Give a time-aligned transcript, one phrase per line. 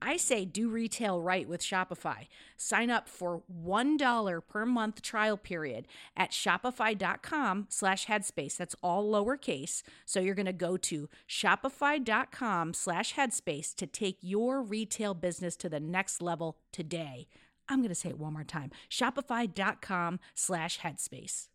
[0.00, 2.26] I say do retail right with Shopify.
[2.56, 8.56] Sign up for $1 per month trial period at shopify.com slash headspace.
[8.56, 9.82] That's all lowercase.
[10.04, 15.68] So you're going to go to shopify.com slash headspace to take your retail business to
[15.68, 17.28] the next level today.
[17.68, 18.70] I'm going to say it one more time.
[18.90, 21.48] Shopify.com slash headspace.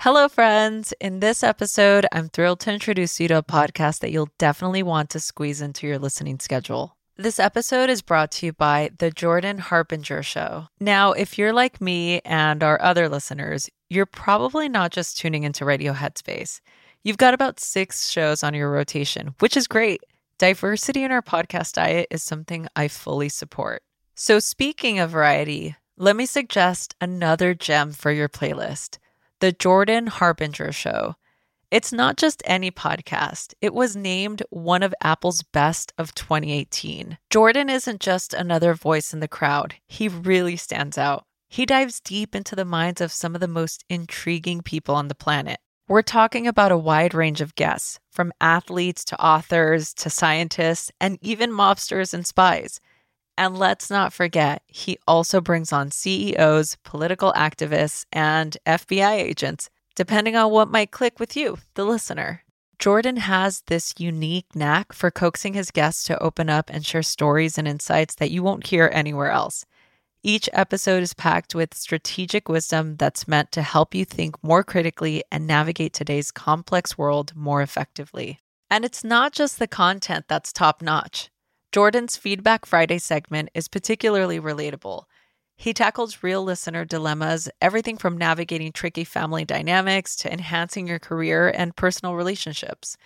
[0.00, 0.92] Hello, friends.
[1.00, 5.08] In this episode, I'm thrilled to introduce you to a podcast that you'll definitely want
[5.10, 6.95] to squeeze into your listening schedule.
[7.18, 10.68] This episode is brought to you by The Jordan Harbinger Show.
[10.78, 15.64] Now, if you're like me and our other listeners, you're probably not just tuning into
[15.64, 16.60] Radio Headspace.
[17.02, 20.02] You've got about six shows on your rotation, which is great.
[20.36, 23.82] Diversity in our podcast diet is something I fully support.
[24.14, 28.98] So, speaking of variety, let me suggest another gem for your playlist
[29.40, 31.16] The Jordan Harbinger Show.
[31.68, 33.54] It's not just any podcast.
[33.60, 37.18] It was named one of Apple's best of 2018.
[37.28, 41.24] Jordan isn't just another voice in the crowd, he really stands out.
[41.48, 45.14] He dives deep into the minds of some of the most intriguing people on the
[45.16, 45.58] planet.
[45.88, 51.18] We're talking about a wide range of guests, from athletes to authors to scientists and
[51.20, 52.80] even mobsters and spies.
[53.36, 60.36] And let's not forget, he also brings on CEOs, political activists, and FBI agents depending
[60.36, 62.44] on what might click with you, the listener.
[62.78, 67.56] Jordan has this unique knack for coaxing his guests to open up and share stories
[67.56, 69.64] and insights that you won't hear anywhere else.
[70.22, 75.22] Each episode is packed with strategic wisdom that's meant to help you think more critically
[75.32, 78.40] and navigate today's complex world more effectively.
[78.68, 81.30] And it's not just the content that's top notch.
[81.72, 85.04] Jordan's Feedback Friday segment is particularly relatable.
[85.56, 91.48] He tackles real listener dilemmas, everything from navigating tricky family dynamics to enhancing your career
[91.48, 92.96] and personal relationships.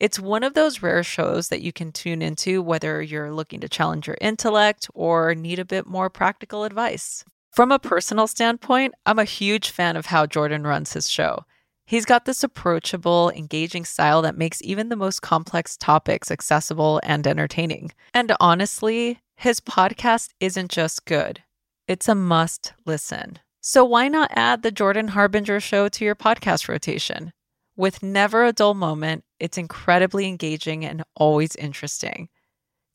[0.00, 3.68] It's one of those rare shows that you can tune into whether you're looking to
[3.68, 7.24] challenge your intellect or need a bit more practical advice.
[7.52, 11.44] From a personal standpoint, I'm a huge fan of how Jordan runs his show.
[11.86, 17.26] He's got this approachable, engaging style that makes even the most complex topics accessible and
[17.26, 17.92] entertaining.
[18.12, 21.42] And honestly, his podcast isn't just good,
[21.88, 23.38] it's a must listen.
[23.60, 27.32] So why not add the Jordan Harbinger show to your podcast rotation?
[27.76, 32.28] With never a dull moment, it's incredibly engaging and always interesting.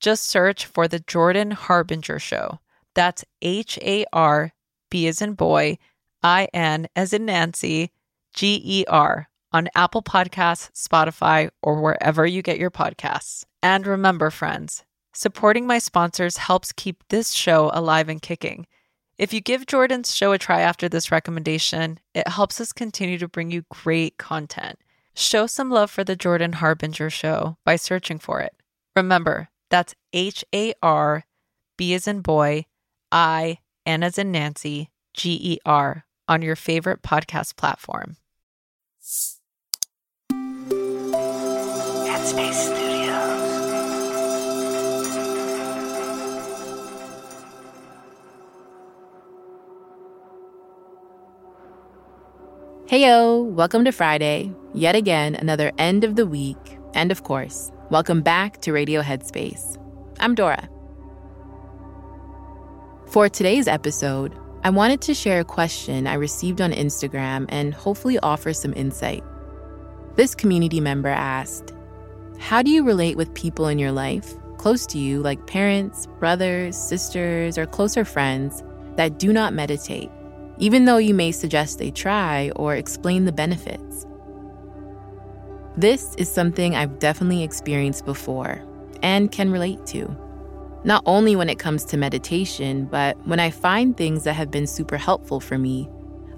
[0.00, 2.60] Just search for the Jordan Harbinger show.
[2.94, 4.52] That's H A R
[4.90, 5.78] B as in boy,
[6.22, 7.90] I N as in Nancy,
[8.34, 13.44] G E R on Apple Podcasts, Spotify, or wherever you get your podcasts.
[13.62, 18.66] And remember, friends, supporting my sponsors helps keep this show alive and kicking.
[19.18, 23.28] If you give Jordan's show a try after this recommendation, it helps us continue to
[23.28, 24.78] bring you great content.
[25.14, 28.54] Show some love for the Jordan Harbinger show by searching for it.
[28.94, 31.24] Remember, that's H A R
[31.78, 32.66] B as in boy,
[33.10, 38.16] I, N as in Nancy, G E R on your favorite podcast platform.
[42.04, 42.85] Headspace.
[52.86, 54.52] Heyo, welcome to Friday.
[54.72, 56.78] Yet again, another end of the week.
[56.94, 59.76] And of course, welcome back to Radio Headspace.
[60.20, 60.68] I'm Dora.
[63.08, 68.20] For today's episode, I wanted to share a question I received on Instagram and hopefully
[68.20, 69.24] offer some insight.
[70.14, 71.74] This community member asked
[72.38, 76.76] How do you relate with people in your life, close to you, like parents, brothers,
[76.76, 78.62] sisters, or closer friends,
[78.94, 80.08] that do not meditate,
[80.58, 84.06] even though you may suggest they try or explain the benefits?
[85.76, 88.62] This is something I've definitely experienced before
[89.02, 90.16] and can relate to.
[90.84, 94.66] Not only when it comes to meditation, but when I find things that have been
[94.66, 95.88] super helpful for me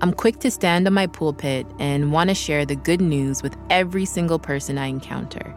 [0.00, 3.56] I'm quick to stand on my pulpit and want to share the good news with
[3.70, 5.54] every single person I encounter.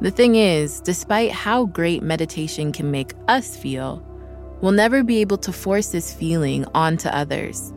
[0.00, 4.02] The thing is, despite how great meditation can make us feel,
[4.60, 7.72] we'll never be able to force this feeling onto others.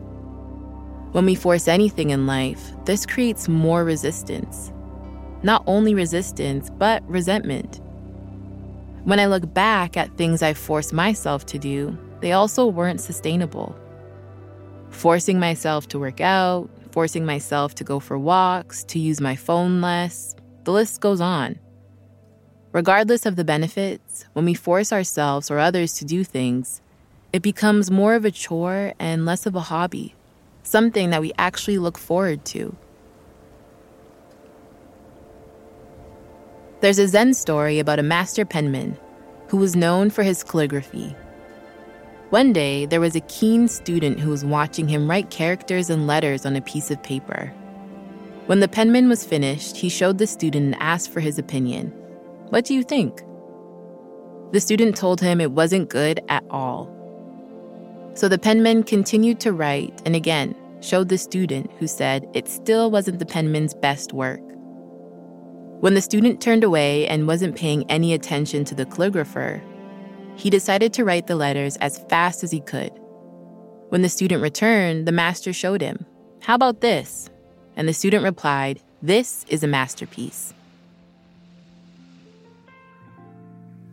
[1.12, 4.72] When we force anything in life, this creates more resistance.
[5.42, 7.80] Not only resistance, but resentment.
[9.04, 13.76] When I look back at things I forced myself to do, they also weren't sustainable
[14.92, 19.80] forcing myself to work out, forcing myself to go for walks, to use my phone
[19.80, 20.36] less.
[20.64, 21.58] The list goes on.
[22.72, 26.80] Regardless of the benefits, when we force ourselves or others to do things,
[27.32, 30.14] it becomes more of a chore and less of a hobby,
[30.62, 32.74] something that we actually look forward to.
[36.80, 38.98] There's a Zen story about a master penman
[39.48, 41.14] who was known for his calligraphy
[42.32, 46.46] one day, there was a keen student who was watching him write characters and letters
[46.46, 47.52] on a piece of paper.
[48.46, 51.92] When the penman was finished, he showed the student and asked for his opinion.
[52.52, 53.22] What do you think?
[54.52, 56.86] The student told him it wasn't good at all.
[58.12, 62.90] So the penman continued to write and again showed the student, who said it still
[62.90, 64.42] wasn't the penman's best work.
[65.80, 69.62] When the student turned away and wasn't paying any attention to the calligrapher,
[70.36, 72.92] he decided to write the letters as fast as he could.
[73.88, 76.04] When the student returned, the master showed him,
[76.42, 77.30] How about this?
[77.76, 80.52] And the student replied, This is a masterpiece.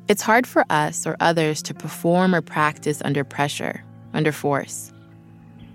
[0.10, 3.84] It's hard for us or others to perform or practice under pressure,
[4.14, 4.92] under force.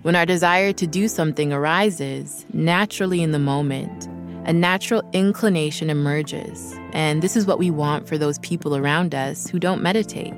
[0.01, 4.07] When our desire to do something arises, naturally in the moment,
[4.45, 9.47] a natural inclination emerges, and this is what we want for those people around us
[9.47, 10.33] who don't meditate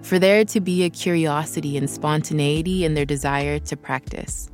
[0.00, 4.48] for there to be a curiosity and spontaneity in their desire to practice.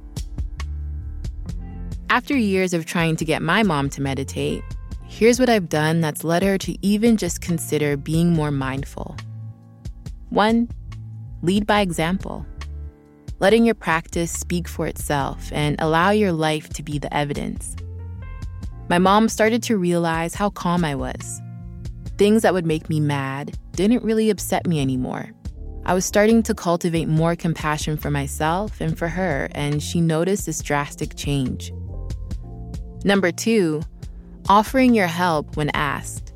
[2.08, 4.64] After years of trying to get my mom to meditate,
[5.12, 9.16] here's what I've done that's led her to even just consider being more mindful.
[10.30, 10.68] One,
[11.42, 12.46] lead by example.
[13.38, 17.76] Letting your practice speak for itself and allow your life to be the evidence.
[18.88, 21.40] My mom started to realize how calm I was.
[22.18, 25.30] Things that would make me mad didn't really upset me anymore
[25.84, 30.46] I was starting to cultivate more compassion for myself and for her, and she noticed
[30.46, 31.72] this drastic change.
[33.04, 33.82] Number two,
[34.48, 36.32] offering your help when asked.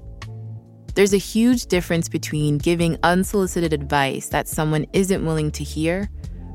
[0.94, 6.08] There's a huge difference between giving unsolicited advice that someone isn't willing to hear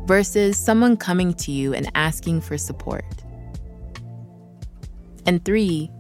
[0.06, 3.06] versus someone coming to you and asking for support.
[5.26, 5.92] And three,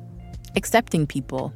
[0.55, 1.53] accepting people.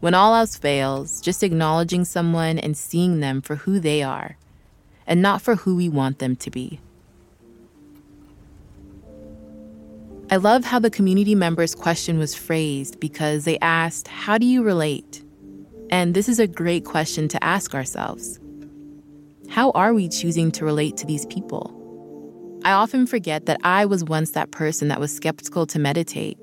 [0.00, 4.36] When all else fails, just acknowledging someone and seeing them for who they are,
[5.06, 6.80] and not for who we want them to be.
[10.34, 14.64] I love how the community members' question was phrased because they asked, How do you
[14.64, 15.22] relate?
[15.90, 18.40] And this is a great question to ask ourselves.
[19.48, 21.70] How are we choosing to relate to these people?
[22.64, 26.36] I often forget that I was once that person that was skeptical to meditate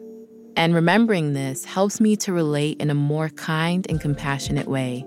[0.55, 5.05] and remembering this helps me to relate in a more kind and compassionate way.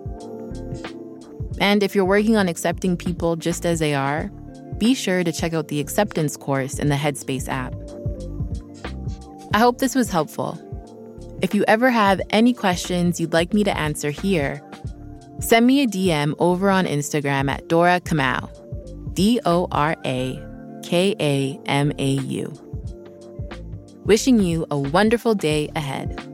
[1.58, 4.30] And if you're working on accepting people just as they are,
[4.76, 7.74] be sure to check out the acceptance course in the Headspace app.
[9.54, 10.58] I hope this was helpful.
[11.40, 14.60] If you ever have any questions you'd like me to answer here,
[15.38, 18.50] send me a DM over on Instagram at Dora Kamau,
[19.14, 20.44] D O R A
[20.82, 22.52] K A M A U.
[24.04, 26.33] Wishing you a wonderful day ahead.